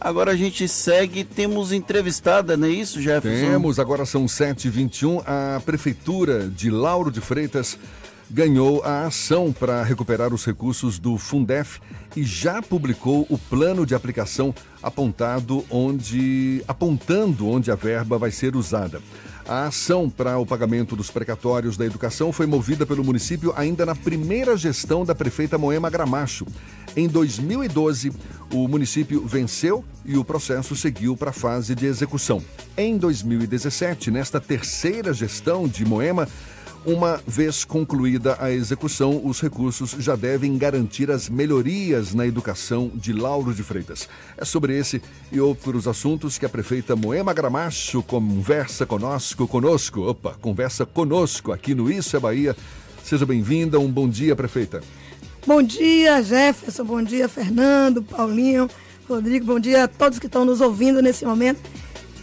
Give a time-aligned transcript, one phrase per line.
[0.00, 3.50] Agora a gente segue, temos entrevistada, não é isso, Jefferson?
[3.50, 5.22] Temos, agora são 7h21.
[5.26, 7.78] A Prefeitura de Lauro de Freitas
[8.30, 11.80] ganhou a ação para recuperar os recursos do Fundef
[12.16, 18.56] e já publicou o plano de aplicação apontado onde, apontando onde a verba vai ser
[18.56, 19.02] usada.
[19.46, 23.96] A ação para o pagamento dos precatórios da educação foi movida pelo município ainda na
[23.96, 26.46] primeira gestão da prefeita Moema Gramacho.
[26.96, 28.12] Em 2012,
[28.52, 32.42] o município venceu e o processo seguiu para a fase de execução.
[32.76, 36.26] Em 2017, nesta terceira gestão de Moema,
[36.84, 43.12] uma vez concluída a execução, os recursos já devem garantir as melhorias na educação de
[43.12, 44.08] Lauro de Freitas.
[44.36, 45.00] É sobre esse
[45.30, 51.72] e outros assuntos que a prefeita Moema Gramacho conversa conosco, conosco, opa, conversa conosco aqui
[51.72, 52.56] no Isso é Bahia.
[53.04, 54.82] Seja bem-vinda, um bom dia, prefeita.
[55.46, 58.68] Bom dia, Jefferson, bom dia, Fernando, Paulinho,
[59.08, 61.60] Rodrigo, bom dia a todos que estão nos ouvindo nesse momento.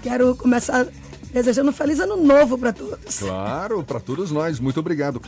[0.03, 0.87] Quero começar
[1.33, 3.19] desejando um feliz ano novo para todos.
[3.19, 5.19] Claro, para todos nós, muito obrigado.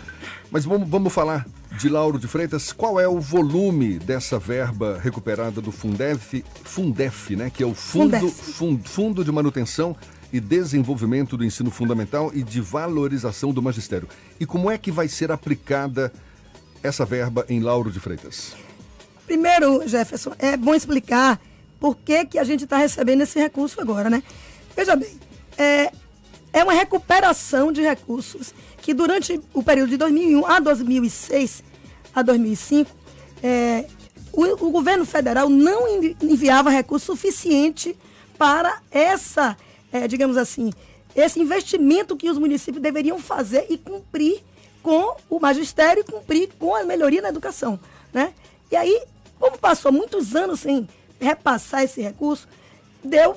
[0.51, 1.47] Mas vamos, vamos falar
[1.79, 2.71] de Lauro de Freitas.
[2.71, 8.29] Qual é o volume dessa verba recuperada do Fundef, Fundef né, que é o Fundo,
[8.29, 9.95] Fundo, Fundo de Manutenção
[10.31, 14.07] e Desenvolvimento do Ensino Fundamental e de Valorização do Magistério?
[14.39, 16.13] E como é que vai ser aplicada
[16.83, 18.55] essa verba em Lauro de Freitas?
[19.25, 21.39] Primeiro, Jefferson, é bom explicar
[21.79, 24.23] por que, que a gente está recebendo esse recurso agora, né?
[24.75, 25.19] Veja bem,
[25.57, 25.91] é,
[26.51, 31.63] é uma recuperação de recursos que durante o período de 2001 a 2006
[32.13, 32.89] a 2005
[33.43, 33.85] é,
[34.33, 35.87] o, o, governo federal não
[36.21, 37.95] enviava recurso suficiente
[38.37, 39.57] para essa,
[39.91, 40.71] é, digamos assim,
[41.15, 44.41] esse investimento que os municípios deveriam fazer e cumprir
[44.81, 47.79] com o magistério e cumprir com a melhoria na educação,
[48.13, 48.33] né?
[48.71, 49.03] E aí,
[49.39, 50.87] como passou muitos anos sem
[51.19, 52.47] repassar esse recurso,
[53.03, 53.35] deu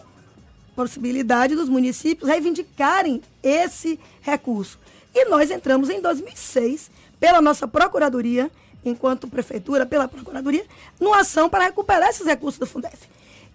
[0.74, 4.78] possibilidade dos municípios reivindicarem esse recurso.
[5.14, 8.50] E nós entramos em 2006, pela nossa Procuradoria,
[8.84, 10.64] enquanto Prefeitura, pela Procuradoria,
[10.98, 13.06] numa ação para recuperar esses recursos do Fundef.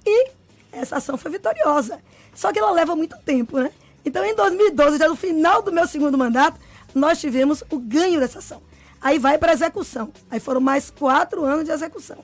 [0.06, 0.30] E
[0.72, 2.00] essa ação foi vitoriosa.
[2.34, 3.72] Só que ela leva muito tempo, né?
[4.06, 6.60] Então, em 2012, já no final do meu segundo mandato,
[6.94, 8.62] nós tivemos o ganho dessa ação.
[9.02, 10.12] Aí vai para a execução.
[10.30, 12.18] Aí foram mais quatro anos de execução.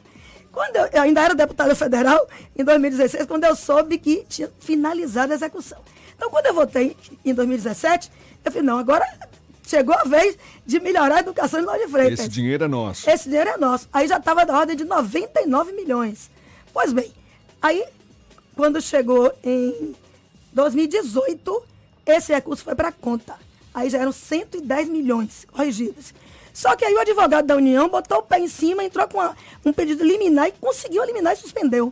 [0.52, 5.32] Quando eu, eu, ainda era deputada federal, em 2016, quando eu soube que tinha finalizado
[5.32, 5.80] a execução.
[6.16, 8.12] Então, quando eu votei em 2017,
[8.46, 9.06] eu falei, não, agora
[9.66, 12.20] chegou a vez de melhorar a educação em Lauro de Freitas.
[12.20, 13.10] Esse dinheiro é nosso.
[13.10, 13.88] Esse dinheiro é nosso.
[13.92, 16.30] Aí já estava da ordem de 99 milhões.
[16.72, 17.12] Pois bem,
[17.62, 17.84] aí,
[18.56, 19.96] quando chegou em
[20.54, 21.64] 2018,
[22.06, 23.36] esse recurso foi para conta.
[23.74, 26.14] Aí já eram 110 milhões corrigidos.
[26.54, 29.36] Só que aí o advogado da União botou o pé em cima, entrou com uma,
[29.66, 31.92] um pedido liminar e conseguiu eliminar e suspendeu.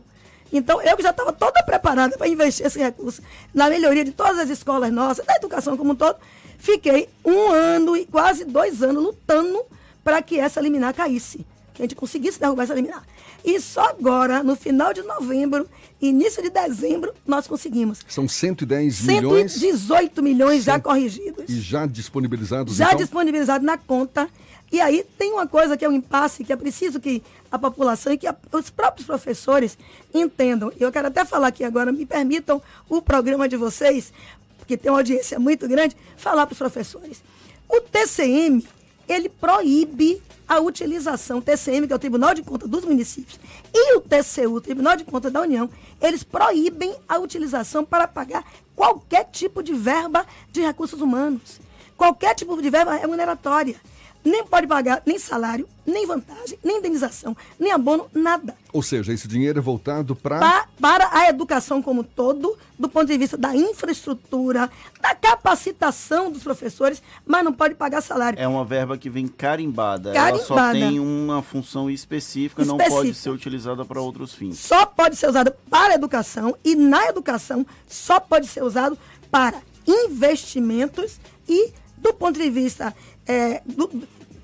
[0.53, 3.21] Então, eu que já estava toda preparada para investir esse recurso
[3.53, 6.17] na melhoria de todas as escolas nossas, da educação como um todo,
[6.59, 9.63] fiquei um ano e quase dois anos lutando
[10.03, 11.45] para que essa liminar caísse.
[11.73, 13.03] Que a gente conseguisse derrubar essa liminar.
[13.43, 15.67] E só agora, no final de novembro,
[16.01, 17.99] início de dezembro, nós conseguimos.
[18.07, 19.53] São 110 milhões.
[19.53, 21.45] 118 milhões já corrigidos.
[21.49, 22.97] E já disponibilizados, Já então?
[22.97, 24.29] disponibilizados na conta.
[24.71, 27.21] E aí tem uma coisa que é um impasse, que é preciso que
[27.51, 29.77] a população e que a, os próprios professores
[30.13, 30.71] entendam.
[30.79, 34.13] Eu quero até falar aqui agora, me permitam o programa de vocês,
[34.57, 37.21] porque tem uma audiência muito grande, falar para os professores.
[37.67, 38.65] O TCM,
[39.11, 43.39] ele proíbe a utilização, o TCM, que é o Tribunal de Contas dos Municípios,
[43.73, 45.69] e o TCU, o Tribunal de Contas da União,
[46.01, 48.43] eles proíbem a utilização para pagar
[48.75, 51.59] qualquer tipo de verba de recursos humanos,
[51.95, 53.75] qualquer tipo de verba remuneratória
[54.23, 58.55] nem pode pagar nem salário, nem vantagem, nem indenização, nem abono, nada.
[58.71, 60.39] Ou seja, esse dinheiro é voltado pra...
[60.39, 64.69] Pa, para a educação como todo, do ponto de vista da infraestrutura,
[65.01, 68.39] da capacitação dos professores, mas não pode pagar salário.
[68.39, 70.13] É uma verba que vem carimbada.
[70.13, 70.37] carimbada.
[70.37, 72.65] Ela só tem uma função específica, específica.
[72.65, 74.59] não pode ser utilizada para outros fins.
[74.59, 78.97] Só pode ser usada para a educação e na educação só pode ser usado
[79.29, 82.93] para investimentos e do ponto de vista
[83.31, 83.89] é, do,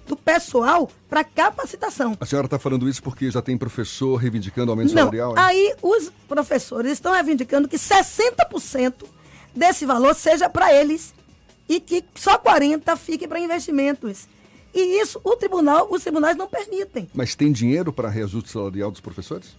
[0.07, 2.17] do pessoal para capacitação.
[2.19, 5.31] A senhora está falando isso porque já tem professor reivindicando aumento Não, salarial?
[5.31, 5.35] Hein?
[5.37, 9.03] Aí os professores estão reivindicando que 60%
[9.53, 11.13] desse valor seja para eles
[11.67, 14.27] e que só 40% fique para investimentos.
[14.73, 17.09] E isso o tribunal, os tribunais não permitem.
[17.13, 19.55] Mas tem dinheiro para reajuste salarial dos professores?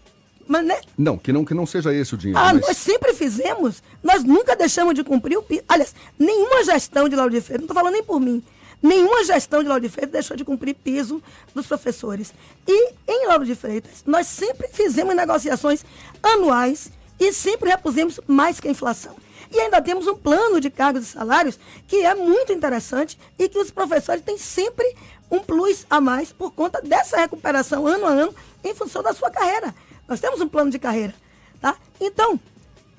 [0.46, 0.80] Mas, né?
[0.96, 2.40] Não, que não, que não seja esse o dinheiro.
[2.40, 2.62] Ah, mas...
[2.62, 3.82] nós sempre fizemos.
[4.02, 7.74] Nós nunca deixamos de cumprir o Aliás, nenhuma gestão de Lauro de Freitas, não estou
[7.74, 8.42] falando nem por mim,
[8.80, 11.22] Nenhuma gestão de Lauro de Freitas deixou de cumprir piso
[11.54, 12.32] dos professores.
[12.66, 15.84] E em Lauro de Freitas, nós sempre fizemos negociações
[16.22, 19.16] anuais e sempre repusemos mais que a inflação.
[19.50, 23.58] E ainda temos um plano de cargos e salários que é muito interessante e que
[23.58, 24.94] os professores têm sempre
[25.30, 29.30] um plus a mais por conta dessa recuperação ano a ano em função da sua
[29.30, 29.74] carreira.
[30.06, 31.14] Nós temos um plano de carreira.
[31.60, 31.76] Tá?
[32.00, 32.38] Então,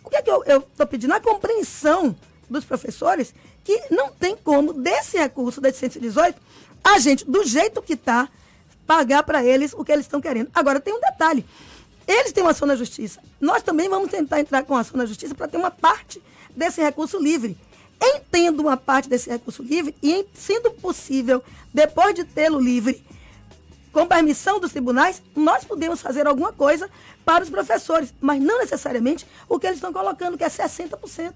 [0.03, 1.13] o que é que eu estou pedindo?
[1.13, 2.15] A compreensão
[2.49, 3.33] dos professores
[3.69, 6.41] que não tem como, desse recurso, desse 118,
[6.83, 8.27] a gente, do jeito que está,
[8.87, 10.49] pagar para eles o que eles estão querendo.
[10.55, 11.45] Agora, tem um detalhe.
[12.07, 13.19] Eles têm uma ação na justiça.
[13.39, 16.19] Nós também vamos tentar entrar com ação na justiça para ter uma parte
[16.55, 17.55] desse recurso livre.
[18.01, 23.03] Entendo uma parte desse recurso livre e, sendo possível, depois de tê-lo livre,
[23.91, 26.89] com permissão dos tribunais, nós podemos fazer alguma coisa
[27.23, 31.33] para os professores, mas não necessariamente o que eles estão colocando, que é 60%.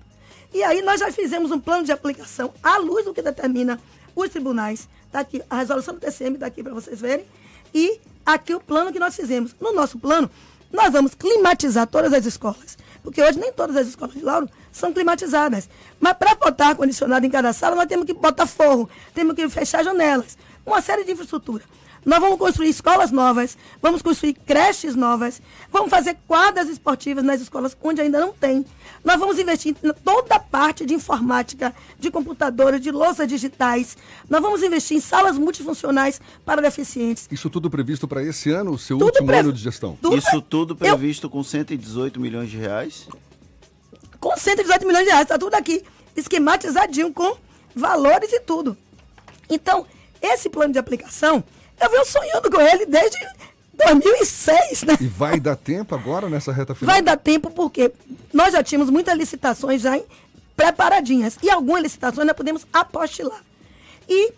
[0.54, 3.80] E aí nós já fizemos um plano de aplicação à luz do que determina
[4.16, 4.88] os tribunais.
[5.08, 7.26] Está aqui a resolução do TCM, está aqui para vocês verem.
[7.74, 9.56] E aqui o plano que nós fizemos.
[9.60, 10.30] No nosso plano,
[10.72, 12.78] nós vamos climatizar todas as escolas.
[13.02, 15.68] Porque hoje nem todas as escolas de Lauro são climatizadas.
[16.00, 19.84] Mas para botar ar-condicionado em cada sala, nós temos que botar forro, temos que fechar
[19.84, 20.38] janelas.
[20.66, 21.64] Uma série de infraestrutura.
[22.06, 27.78] Nós vamos construir escolas novas, vamos construir creches novas, vamos fazer quadras esportivas nas escolas
[27.82, 28.66] onde ainda não tem.
[29.04, 33.98] Nós vamos investir em toda a parte de informática, de computadores, de louças digitais.
[34.30, 37.28] Nós vamos investir em salas multifuncionais para deficientes.
[37.32, 39.38] Isso tudo previsto para esse ano, o seu tudo último pre...
[39.38, 39.98] ano de gestão?
[40.02, 41.32] Tudo Isso tudo previsto Eu...
[41.32, 43.08] com 118 milhões de reais?
[44.20, 45.84] Com 118 milhões de reais, está tudo aqui
[46.16, 47.38] esquematizadinho com
[47.76, 48.78] valores e tudo.
[49.50, 49.86] Então,
[50.24, 51.44] esse plano de aplicação,
[51.80, 53.18] eu venho sonhando com ele desde
[53.74, 54.98] 2006, né?
[55.02, 56.94] E vai dar tempo agora nessa reta final?
[56.94, 57.92] Vai dar tempo porque
[58.32, 60.00] nós já tínhamos muitas licitações já
[60.56, 61.38] preparadinhas.
[61.42, 63.44] E algumas licitações nós podemos apostilar.
[64.08, 64.32] E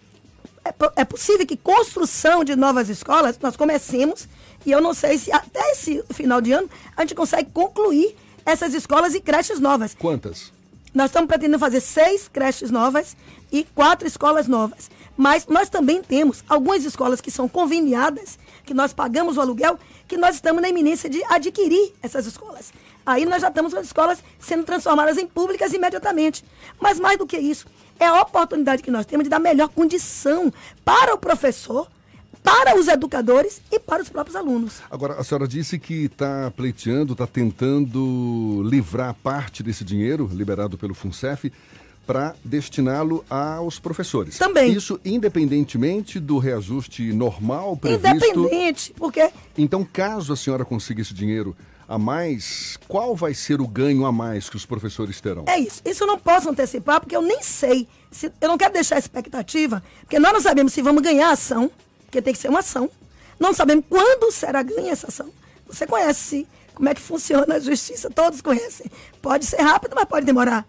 [0.64, 4.28] é, é, possível que construção de novas escolas nós comecemos,
[4.66, 8.16] e eu não sei se até esse final de ano a gente consegue concluir
[8.46, 9.94] essas escolas e creches novas.
[9.94, 10.52] Quantas?
[10.94, 13.18] Nós estamos pretendendo fazer seis creches novas
[13.52, 14.90] e quatro escolas novas.
[15.18, 20.18] Mas nós também temos algumas escolas que são conveniadas, que nós pagamos o aluguel, que
[20.18, 22.74] nós estamos na iminência de adquirir essas escolas.
[23.06, 26.44] Aí nós já estamos com as escolas sendo transformadas em públicas imediatamente.
[26.80, 27.68] Mas mais do que isso,
[28.00, 30.52] é a oportunidade que nós temos de dar melhor condição
[30.84, 31.88] para o professor,
[32.44, 34.82] para os educadores e para os próprios alunos.
[34.90, 40.94] Agora, a senhora disse que está pleiteando, está tentando livrar parte desse dinheiro liberado pelo
[40.94, 41.52] FUNCEF
[42.06, 44.38] para destiná-lo aos professores.
[44.38, 44.72] Também.
[44.72, 48.08] Isso independentemente do reajuste normal previsto.
[48.08, 49.30] Independente, porque.
[49.58, 51.56] Então, caso a senhora consiga esse dinheiro
[51.88, 55.46] a mais, qual vai ser o ganho a mais que os professores terão?
[55.48, 55.82] É isso.
[55.86, 57.88] Isso eu não posso antecipar, porque eu nem sei.
[58.10, 61.70] Se, eu não quero deixar expectativa, porque nós não sabemos se vamos ganhar a ação,
[62.06, 62.90] porque tem que ser uma ação.
[63.40, 65.30] Não sabemos quando será ganha essa ação.
[65.68, 68.90] Você conhece como é que funciona a justiça, todos conhecem.
[69.22, 70.66] Pode ser rápido, mas pode demorar.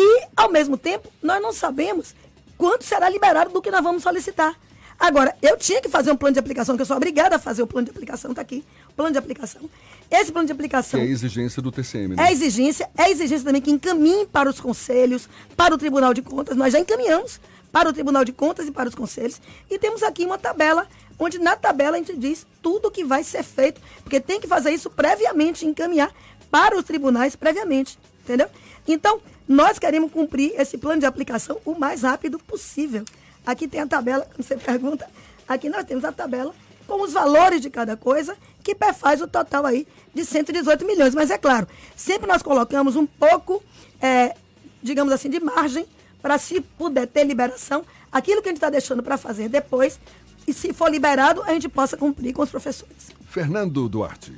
[0.00, 2.14] E, ao mesmo tempo, nós não sabemos
[2.56, 4.58] quanto será liberado do que nós vamos solicitar.
[4.98, 7.62] Agora, eu tinha que fazer um plano de aplicação, que eu sou obrigada a fazer
[7.62, 8.64] o plano de aplicação, está aqui,
[8.96, 9.62] plano de aplicação.
[10.10, 11.00] Esse plano de aplicação.
[11.00, 12.28] Que é a exigência do TCM, né?
[12.28, 16.56] É exigência, é exigência também que encaminhe para os conselhos, para o Tribunal de Contas.
[16.56, 19.40] Nós já encaminhamos para o Tribunal de Contas e para os conselhos.
[19.70, 20.86] E temos aqui uma tabela,
[21.18, 24.46] onde na tabela a gente diz tudo o que vai ser feito, porque tem que
[24.46, 26.12] fazer isso previamente, encaminhar
[26.50, 28.48] para os tribunais previamente, entendeu?
[28.86, 33.04] Então, nós queremos cumprir esse plano de aplicação o mais rápido possível.
[33.44, 35.08] Aqui tem a tabela, quando você pergunta,
[35.48, 36.54] aqui nós temos a tabela
[36.86, 41.14] com os valores de cada coisa, que faz o total aí de 118 milhões.
[41.14, 41.66] Mas é claro,
[41.96, 43.62] sempre nós colocamos um pouco,
[44.00, 44.34] é,
[44.82, 45.86] digamos assim, de margem
[46.20, 49.98] para se puder ter liberação, aquilo que a gente está deixando para fazer depois,
[50.46, 53.10] e se for liberado, a gente possa cumprir com os professores.
[53.28, 54.34] Fernando Duarte.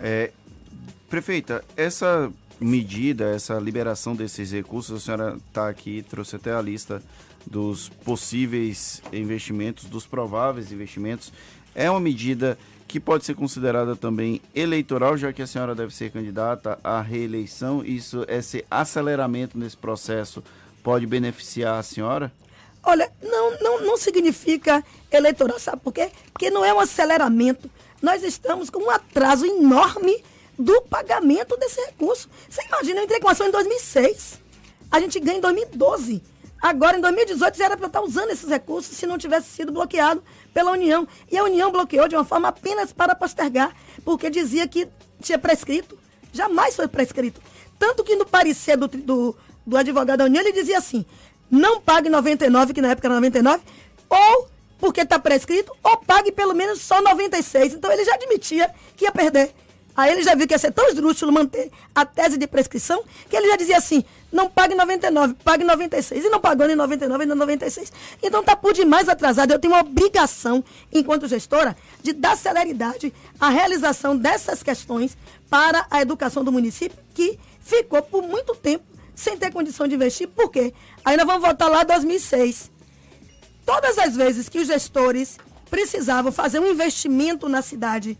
[0.00, 0.32] É,
[1.08, 7.02] prefeita, essa medida, essa liberação desses recursos, a senhora está aqui, trouxe até a lista
[7.46, 11.32] dos possíveis investimentos, dos prováveis investimentos.
[11.74, 16.10] É uma medida que pode ser considerada também eleitoral, já que a senhora deve ser
[16.10, 17.84] candidata à reeleição.
[17.84, 20.42] Isso, esse aceleramento nesse processo
[20.82, 22.30] pode beneficiar a senhora?
[22.82, 26.10] Olha, não, não, não significa eleitoral, sabe por quê?
[26.32, 27.70] Porque não é um aceleramento.
[28.02, 30.22] Nós estamos com um atraso enorme
[30.62, 32.28] do pagamento desse recurso.
[32.48, 34.40] Você imagina, eu entrei com ação em 2006.
[34.90, 36.22] A gente ganha em 2012.
[36.60, 39.72] Agora, em 2018, já era para eu estar usando esses recursos se não tivesse sido
[39.72, 40.22] bloqueado
[40.54, 41.08] pela União.
[41.30, 44.88] E a União bloqueou de uma forma apenas para postergar, porque dizia que
[45.20, 45.98] tinha prescrito.
[46.32, 47.40] Jamais foi prescrito.
[47.78, 51.04] Tanto que no parecer do, do, do advogado da União, ele dizia assim:
[51.50, 53.62] não pague 99, que na época era 99,
[54.08, 57.74] ou porque está prescrito, ou pague pelo menos só 96.
[57.74, 59.52] Então ele já admitia que ia perder.
[59.96, 63.36] Aí ele já viu que ia ser tão esdrúxulo manter a tese de prescrição, que
[63.36, 66.24] ele já dizia assim, não pague 99, pague 96.
[66.24, 67.92] E não pagou nem 99 nem 96.
[68.22, 69.52] Então está por demais atrasado.
[69.52, 75.16] Eu tenho uma obrigação, enquanto gestora, de dar celeridade à realização dessas questões
[75.50, 78.84] para a educação do município, que ficou por muito tempo
[79.14, 80.26] sem ter condição de investir.
[80.26, 80.72] Por quê?
[81.04, 82.70] Nós vamos voltar lá em 2006.
[83.66, 85.38] Todas as vezes que os gestores
[85.70, 88.18] precisavam fazer um investimento na cidade,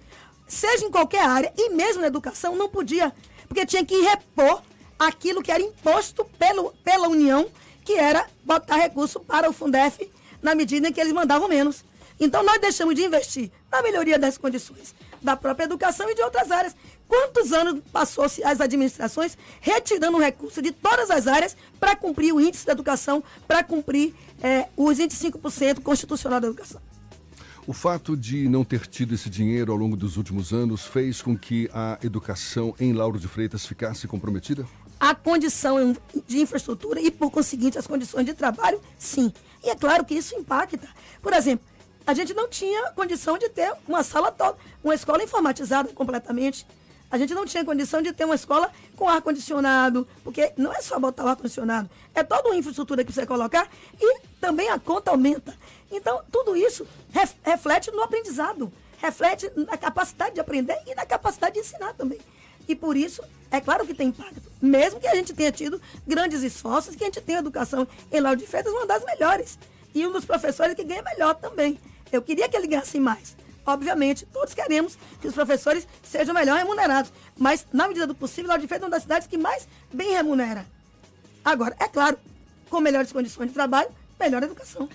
[0.52, 3.12] seja em qualquer área, e mesmo na educação, não podia,
[3.49, 4.62] porque tinha que repor
[4.99, 7.49] aquilo que era imposto pelo, pela União,
[7.85, 10.09] que era botar recurso para o Fundef
[10.42, 11.85] na medida em que eles mandavam menos.
[12.21, 16.50] Então nós deixamos de investir na melhoria das condições da própria educação e de outras
[16.50, 16.76] áreas.
[17.09, 22.66] Quantos anos passou-se as administrações retirando recurso de todas as áreas para cumprir o índice
[22.66, 26.80] da educação, para cumprir é, os 25% constitucional da educação?
[27.64, 31.38] O fato de não ter tido esse dinheiro ao longo dos últimos anos fez com
[31.38, 34.66] que a educação em Lauro de Freitas ficasse comprometida?
[34.99, 39.33] A condição de infraestrutura e, por conseguinte, as condições de trabalho, sim.
[39.62, 40.88] E é claro que isso impacta.
[41.21, 41.64] Por exemplo,
[42.04, 46.66] a gente não tinha condição de ter uma sala toda, uma escola informatizada completamente.
[47.12, 50.99] A gente não tinha condição de ter uma escola com ar-condicionado, porque não é só
[50.99, 53.69] botar o ar-condicionado, é toda uma infraestrutura que você colocar
[54.00, 55.54] e também a conta aumenta.
[55.90, 61.52] Então, tudo isso ref, reflete no aprendizado, reflete na capacidade de aprender e na capacidade
[61.52, 62.19] de ensinar também.
[62.66, 64.50] E por isso, é claro que tem impacto.
[64.62, 68.38] Mesmo que a gente tenha tido grandes esforços, que a gente tenha educação em Lauro
[68.38, 69.59] de Freitas, uma das melhores.
[69.95, 71.78] E um dos professores que ganha melhor também.
[72.11, 73.37] Eu queria que ele ganhasse mais.
[73.64, 78.66] Obviamente, todos queremos que os professores sejam melhor remunerados, mas, na medida do possível, Lauro
[78.66, 80.66] de é uma das cidades que mais bem remunera.
[81.45, 82.19] Agora, é claro,
[82.69, 83.88] com melhores condições de trabalho,
[84.19, 84.88] melhor educação.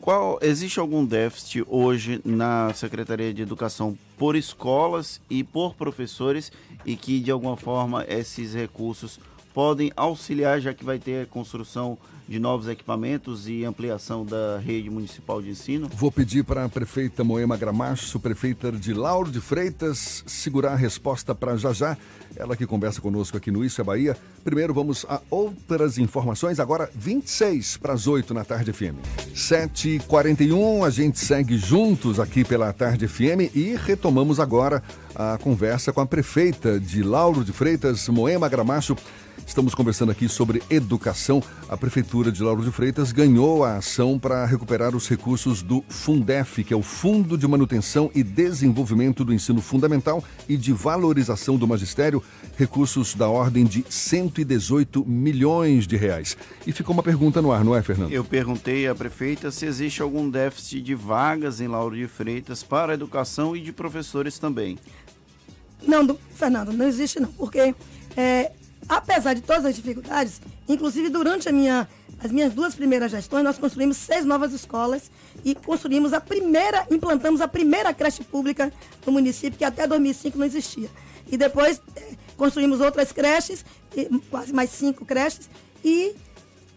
[0.00, 6.50] Qual existe algum déficit hoje na Secretaria de Educação por escolas e por professores
[6.86, 9.20] e que de alguma forma esses recursos
[9.52, 11.98] podem auxiliar, já que vai ter a construção
[12.30, 15.90] de novos equipamentos e ampliação da rede municipal de ensino?
[15.92, 21.34] Vou pedir para a prefeita Moema Gramacho, prefeita de Lauro de Freitas, segurar a resposta
[21.34, 21.98] para já já.
[22.36, 24.16] Ela que conversa conosco aqui no Isso é Bahia.
[24.44, 28.94] Primeiro vamos a outras informações, agora 26 para as 8 na Tarde FM.
[29.34, 34.80] 7h41, a gente segue juntos aqui pela Tarde FM e retomamos agora
[35.16, 38.96] a conversa com a prefeita de Lauro de Freitas, Moema Gramacho.
[39.46, 41.42] Estamos conversando aqui sobre educação.
[41.68, 46.62] A Prefeitura de Lauro de Freitas ganhou a ação para recuperar os recursos do Fundef,
[46.62, 51.66] que é o Fundo de Manutenção e Desenvolvimento do Ensino Fundamental e de Valorização do
[51.66, 52.22] Magistério,
[52.58, 56.36] recursos da ordem de 118 milhões de reais.
[56.66, 58.12] E ficou uma pergunta no ar, não é, Fernando?
[58.12, 62.92] Eu perguntei à prefeita se existe algum déficit de vagas em Lauro de Freitas para
[62.92, 64.76] a educação e de professores também.
[65.86, 67.74] Não, do, Fernando, não existe não, porque
[68.14, 68.52] é,
[68.88, 71.88] apesar de todas as dificuldades, inclusive durante a minha,
[72.22, 75.10] as minhas duas primeiras gestões, nós construímos seis novas escolas
[75.44, 78.72] e construímos a primeira, implantamos a primeira creche pública
[79.06, 80.90] no município, que até 2005 não existia.
[81.30, 83.64] E depois é, construímos outras creches,
[84.30, 85.48] quase mais cinco creches,
[85.82, 86.14] e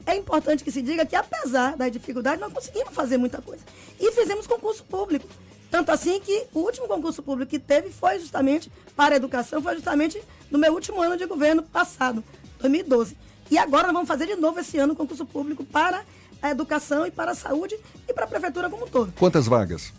[0.06, 3.64] é importante que se diga que, apesar das dificuldades, nós conseguimos fazer muita coisa.
[4.00, 5.28] E fizemos concurso público.
[5.70, 9.74] Tanto assim que o último concurso público que teve foi justamente para a educação, foi
[9.76, 10.22] justamente
[10.52, 12.24] no meu último ano de governo passado,
[12.60, 13.18] 2012.
[13.50, 16.04] E agora nós vamos fazer de novo esse ano concurso público para
[16.42, 19.14] a educação e para a saúde e para a prefeitura como um todo.
[19.14, 19.94] Quantas vagas?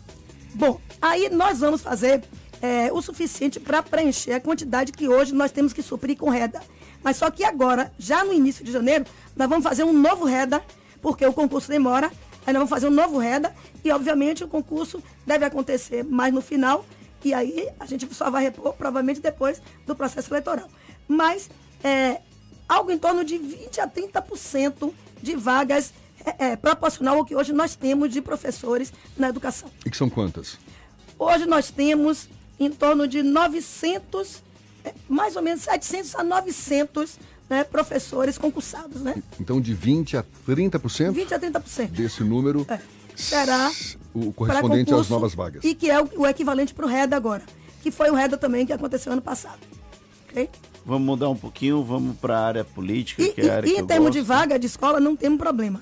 [0.53, 2.23] Bom, aí nós vamos fazer
[2.61, 6.61] é, o suficiente para preencher a quantidade que hoje nós temos que suprir com reda.
[7.03, 10.63] Mas só que agora, já no início de janeiro, nós vamos fazer um novo reda,
[11.01, 12.11] porque o concurso demora.
[12.45, 16.41] Aí nós vamos fazer um novo reda e, obviamente, o concurso deve acontecer mais no
[16.41, 16.85] final
[17.25, 20.69] e aí a gente só vai repor provavelmente depois do processo eleitoral.
[21.07, 21.49] Mas
[21.83, 22.21] é,
[22.67, 24.91] algo em torno de 20% a 30%
[25.21, 25.93] de vagas
[26.25, 29.69] é, é, proporcional ao que hoje nós temos de professores na educação.
[29.85, 30.57] E que são quantas?
[31.17, 32.27] Hoje nós temos
[32.59, 34.43] em torno de 900,
[34.83, 37.19] é, mais ou menos 700 a 900
[37.49, 39.01] né, professores concursados.
[39.01, 39.21] Né?
[39.39, 41.13] Então, de 20% a 30%?
[41.13, 41.87] 20% a 30%.
[41.89, 42.79] Desse número é,
[43.15, 43.71] será
[44.13, 45.63] o correspondente às novas vagas.
[45.63, 47.43] E que é o, o equivalente para o REDA agora,
[47.83, 49.59] que foi o REDA também que aconteceu ano passado.
[50.85, 53.71] Vamos mudar um pouquinho, vamos para a área política, e, que é a área e,
[53.71, 54.19] que em eu termos gosto.
[54.19, 55.81] de vaga de escola, não temos problema.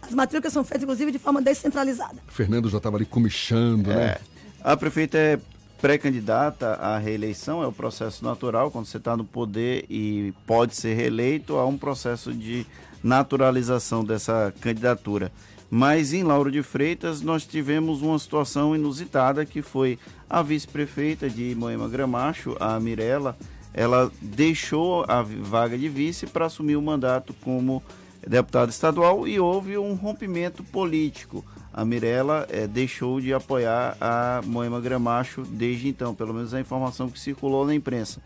[0.00, 2.16] As matrículas são feitas, inclusive, de forma descentralizada.
[2.28, 4.04] Fernando já estava ali comichando, né?
[4.04, 4.20] É.
[4.62, 5.38] A prefeita é
[5.80, 10.94] pré-candidata à reeleição, é o processo natural, quando você está no poder e pode ser
[10.94, 12.66] reeleito, há um processo de
[13.02, 15.30] naturalização dessa candidatura.
[15.70, 21.54] Mas em Lauro de Freitas nós tivemos uma situação inusitada que foi a vice-prefeita de
[21.54, 23.36] Moema Gramacho, a Mirella,
[23.78, 27.80] ela deixou a vaga de vice para assumir o mandato como
[28.26, 31.44] deputada estadual e houve um rompimento político.
[31.72, 37.08] A Mirella é, deixou de apoiar a Moema Gramacho desde então, pelo menos a informação
[37.08, 38.20] que circulou na imprensa.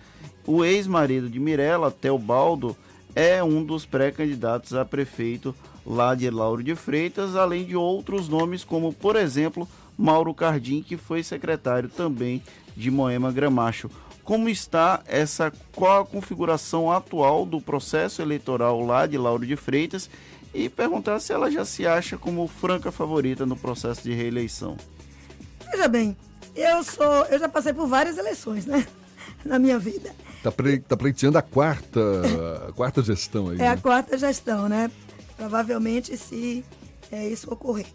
[0.47, 2.75] O ex-marido de Mirella, Teobaldo,
[3.15, 5.55] é um dos pré-candidatos a prefeito
[5.85, 9.69] lá de Lauro de Freitas, além de outros nomes, como, por exemplo,
[9.99, 12.43] Mauro Cardim, que foi secretário também
[12.75, 13.91] de Moema Gramacho.
[14.25, 20.09] Como está essa, qual a configuração atual do processo eleitoral lá de Lauro de Freitas
[20.55, 24.77] e perguntar se ela já se acha como franca favorita no processo de reeleição.
[25.71, 26.17] Veja bem,
[26.55, 28.87] eu sou, eu já passei por várias eleições, né,
[29.45, 30.15] na minha vida.
[30.37, 32.01] Está pre, tá pleiteando a quarta,
[32.69, 33.57] a quarta gestão aí.
[33.57, 33.69] É né?
[33.69, 34.91] a quarta gestão, né?
[35.43, 36.65] provavelmente se
[37.11, 37.87] é, isso ocorrer.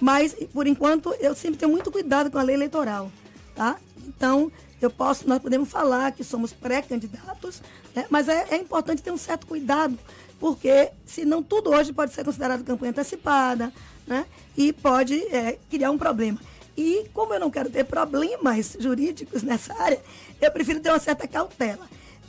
[0.00, 3.10] Mas, por enquanto, eu sempre tenho muito cuidado com a lei eleitoral,
[3.54, 3.76] tá?
[4.06, 7.62] Então, eu posso, nós podemos falar que somos pré-candidatos,
[7.94, 8.06] né?
[8.10, 9.98] mas é, é, importante ter um certo cuidado,
[10.38, 13.72] porque senão tudo hoje pode ser considerado campanha antecipada,
[14.06, 14.26] né?
[14.56, 16.38] E pode é, criar um problema.
[16.76, 20.00] E como eu não quero ter problemas jurídicos nessa área,
[20.40, 21.88] eu prefiro ter uma certa cautela.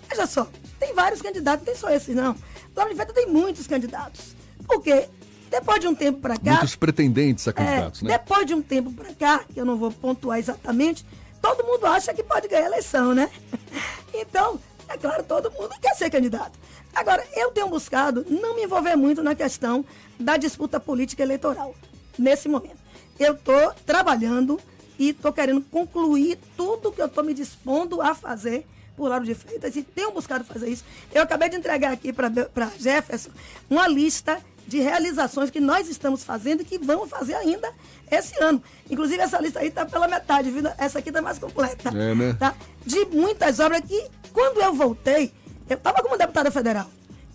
[0.10, 0.48] Veja só,
[0.80, 2.36] tem vários candidatos, não tem só esses não.
[2.74, 4.36] Lá no Ivete tem muitos candidatos.
[4.66, 5.10] Porque
[5.50, 6.52] depois de um tempo para cá.
[6.52, 8.18] Muitos pretendentes a candidatos, é, né?
[8.18, 11.06] Depois de um tempo para cá, que eu não vou pontuar exatamente,
[11.42, 13.30] todo mundo acha que pode ganhar a eleição, né?
[14.20, 16.58] Então, é claro, todo mundo quer ser candidato.
[16.96, 19.86] Agora, eu tenho buscado não me envolver muito na questão
[20.20, 21.76] da disputa política eleitoral,
[22.18, 22.80] nesse momento.
[23.20, 24.60] Eu estou trabalhando
[24.98, 28.66] e estou querendo concluir tudo que eu estou me dispondo a fazer
[28.96, 30.84] por Lauro de Freitas e tenho buscado fazer isso.
[31.14, 33.30] Eu acabei de entregar aqui para Jefferson
[33.70, 37.72] uma lista de realizações que nós estamos fazendo e que vamos fazer ainda
[38.12, 38.62] esse ano.
[38.90, 40.64] Inclusive, essa lista aí está pela metade, viu?
[40.78, 41.90] Essa aqui está mais completa.
[41.90, 42.36] É, né?
[42.38, 42.54] Tá?
[42.86, 45.32] De muitas obras que, quando eu voltei,
[45.70, 46.88] eu estava como deputada federal.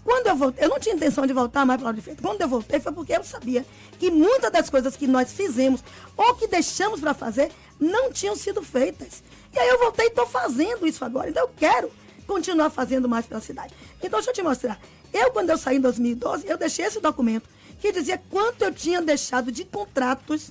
[0.04, 2.24] Quando eu voltei, eu não tinha intenção de voltar mais para o de Freitas.
[2.24, 3.64] Quando eu voltei, foi porque eu sabia
[3.98, 5.82] que muitas das coisas que nós fizemos
[6.16, 9.22] ou que deixamos para fazer não tinham sido feitas.
[9.54, 11.30] E aí eu voltei e estou fazendo isso agora.
[11.30, 11.90] Então eu quero
[12.26, 13.72] continuar fazendo mais pela cidade.
[14.02, 14.78] Então deixa eu te mostrar.
[15.12, 17.48] Eu, quando eu saí em 2012, eu deixei esse documento
[17.80, 20.50] que dizia quanto eu tinha deixado de contratos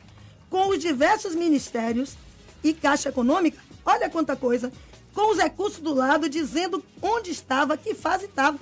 [0.49, 2.15] com os diversos ministérios
[2.63, 3.57] e Caixa Econômica.
[3.85, 4.71] Olha quanta coisa.
[5.13, 8.57] Com os recursos do lado, dizendo onde estava, que fase estava.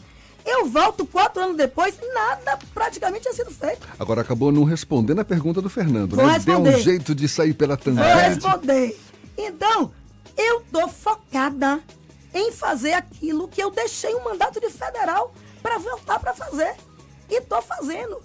[0.45, 3.87] Eu volto quatro anos depois, nada praticamente tinha sido feito.
[3.99, 6.33] Agora acabou não respondendo a pergunta do Fernando, Vou né?
[6.33, 6.71] Responder.
[6.71, 8.07] Deu um jeito de sair pela tangente.
[8.07, 8.99] Vou responder.
[9.37, 9.91] Então,
[10.37, 11.81] eu tô focada
[12.33, 16.75] em fazer aquilo que eu deixei um mandato de federal para voltar para fazer.
[17.29, 18.21] E tô fazendo.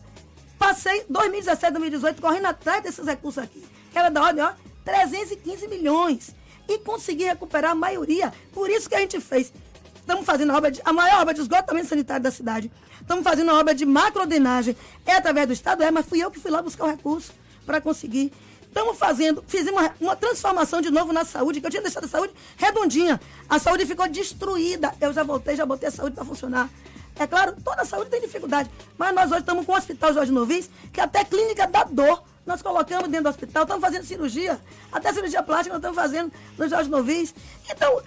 [0.59, 3.67] Passei 2017, 2018 correndo atrás desses recursos aqui.
[3.93, 4.53] Que era da ordem, ó,
[4.85, 6.35] 315 milhões.
[6.69, 8.33] E consegui recuperar a maioria.
[8.53, 9.53] Por isso que a gente fez.
[9.97, 12.71] Estamos fazendo a, obra de, a maior obra de esgotamento sanitário da cidade.
[13.01, 14.77] Estamos fazendo a obra de macrodrenagem.
[15.05, 15.83] É através do Estado?
[15.83, 17.33] É, mas fui eu que fui lá buscar o recurso
[17.67, 18.33] para conseguir.
[18.75, 22.09] Estamos fazendo, fizemos uma, uma, transformação de novo na saúde, que eu tinha deixado a
[22.09, 23.21] saúde redondinha.
[23.49, 24.93] A saúde ficou destruída.
[25.01, 26.69] Eu já voltei, já botei a saúde para funcionar.
[27.17, 28.71] É claro, toda a saúde tem dificuldade.
[28.99, 32.61] Mas nós hoje estamos com o Hospital Jorge Novis, que até clínica da dor nós
[32.61, 34.61] colocamos dentro do hospital, estamos fazendo cirurgia,
[34.93, 37.35] até cirurgia plástica nós estamos fazendo no Jorge Novis.
[37.71, 38.03] Então,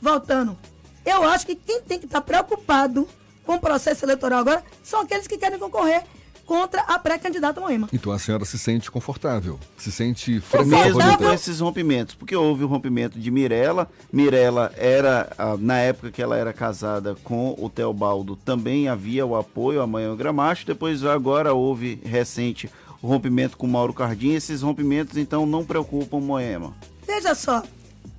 [0.00, 0.56] voltando,
[1.04, 3.08] eu acho que quem tem que estar preocupado
[3.44, 6.04] com o processo eleitoral agora são aqueles que querem concorrer
[6.48, 7.90] contra a pré-candidata Moema.
[7.92, 12.66] Então a senhora se sente confortável, se sente mesmo com esses rompimentos, porque houve o
[12.66, 13.86] rompimento de Mirella.
[14.10, 19.82] Mirella era, na época que ela era casada com o Teobaldo, também havia o apoio
[19.82, 20.64] a Manhã Gramacho.
[20.64, 22.70] Depois agora houve recente
[23.02, 24.32] o rompimento com Mauro Cardim.
[24.32, 26.74] Esses rompimentos então não preocupam Moema.
[27.06, 27.62] Veja só,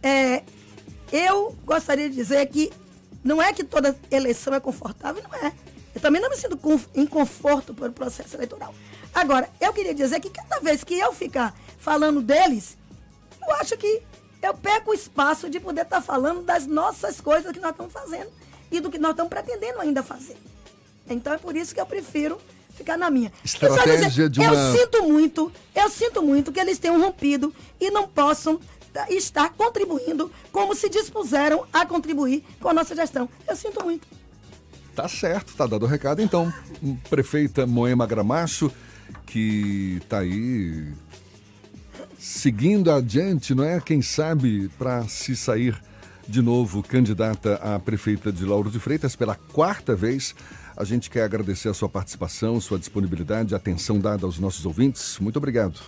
[0.04, 0.44] é,
[1.12, 2.72] eu gostaria de dizer que
[3.24, 5.52] não é que toda eleição é confortável, não é.
[5.94, 6.60] Eu também não me sinto
[6.96, 8.74] em conforto pelo processo eleitoral.
[9.14, 12.78] Agora, eu queria dizer que cada vez que eu ficar falando deles,
[13.46, 14.02] eu acho que
[14.42, 17.92] eu perco o espaço de poder estar tá falando das nossas coisas que nós estamos
[17.92, 18.30] fazendo
[18.72, 20.38] e do que nós estamos pretendendo ainda fazer.
[21.10, 22.40] Então é por isso que eu prefiro
[22.74, 23.32] ficar na minha.
[23.44, 24.54] Estratégia dizer, de uma...
[24.54, 28.60] Eu sinto muito, eu sinto muito que eles tenham rompido e não possam
[29.10, 33.30] estar contribuindo como se dispuseram a contribuir com a nossa gestão.
[33.48, 34.08] Eu sinto muito.
[35.00, 36.54] Tá certo, tá dado o recado então.
[37.10, 38.70] Prefeita Moema Gramacho,
[39.26, 40.92] que tá aí
[42.18, 43.80] seguindo adiante, não é?
[43.80, 45.82] Quem sabe para se sair
[46.28, 50.36] de novo candidata a prefeita de Lauro de Freitas pela quarta vez.
[50.76, 55.18] A gente quer agradecer a sua participação, sua disponibilidade, a atenção dada aos nossos ouvintes.
[55.20, 55.80] Muito obrigado.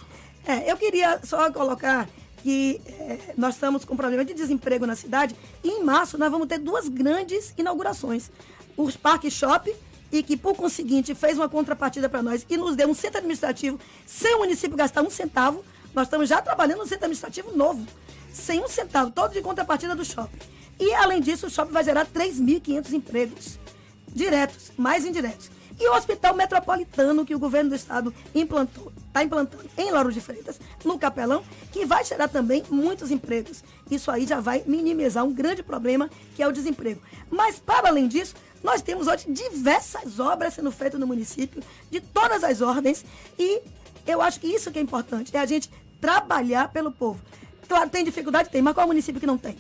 [0.45, 5.36] É, eu queria só colocar que é, nós estamos com problema de desemprego na cidade
[5.62, 8.32] e em março nós vamos ter duas grandes inaugurações.
[8.78, 9.74] Os Parque Shopping
[10.12, 13.80] e que, por conseguinte, fez uma contrapartida para nós e nos deu um centro administrativo
[14.06, 15.64] sem o município gastar um centavo.
[15.94, 17.86] Nós estamos já trabalhando no centro administrativo novo,
[18.32, 20.40] sem um centavo, todo de contrapartida do shopping.
[20.80, 23.60] E, além disso, o shopping vai gerar 3.500 empregos
[24.08, 25.50] diretos, mais indiretos.
[25.80, 30.21] E o Hospital Metropolitano, que o governo do estado implantou, está implantando em Lauro de
[30.21, 33.63] Freitas, no Capelão, que vai gerar também muitos empregos.
[33.89, 37.02] Isso aí já vai minimizar um grande problema, que é o desemprego.
[37.30, 42.43] Mas, para além disso, nós temos hoje diversas obras sendo feitas no município, de todas
[42.43, 43.04] as ordens,
[43.38, 43.62] e
[44.08, 45.69] eu acho que isso que é importante, é a gente
[46.00, 47.21] trabalhar pelo povo.
[47.67, 48.50] Claro, tem dificuldade?
[48.50, 49.58] Tem, mas qual é o município que não tem?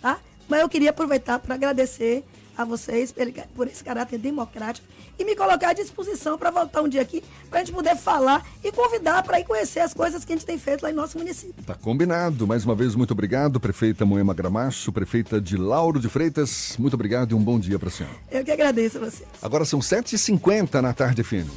[0.00, 0.18] Tá?
[0.48, 2.24] Mas eu queria aproveitar para agradecer
[2.56, 3.14] a vocês
[3.54, 4.86] por esse caráter democrático
[5.18, 8.46] e me colocar à disposição para voltar um dia aqui para a gente poder falar
[8.62, 11.18] e convidar para ir conhecer as coisas que a gente tem feito lá em nosso
[11.18, 11.62] município.
[11.64, 12.46] Tá combinado.
[12.46, 16.76] Mais uma vez, muito obrigado, prefeita Moema Gramacho, prefeita de Lauro de Freitas.
[16.78, 18.16] Muito obrigado e um bom dia para a senhora.
[18.30, 19.28] Eu que agradeço a vocês.
[19.40, 21.52] Agora são 7h50 na tarde fino.